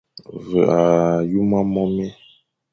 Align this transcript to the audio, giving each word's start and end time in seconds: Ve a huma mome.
Ve 0.47 0.61
a 0.77 0.79
huma 1.29 1.59
mome. 1.73 2.07